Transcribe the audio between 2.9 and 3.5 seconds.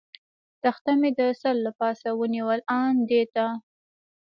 دې ته.